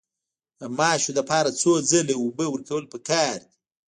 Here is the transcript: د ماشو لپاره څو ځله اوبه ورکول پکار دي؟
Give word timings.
د 0.59 0.61
ماشو 0.77 1.11
لپاره 1.19 1.49
څو 1.61 1.71
ځله 1.89 2.15
اوبه 2.21 2.45
ورکول 2.49 2.83
پکار 2.93 3.35
دي؟ 3.45 3.55